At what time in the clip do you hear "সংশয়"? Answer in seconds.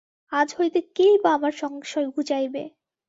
1.61-2.07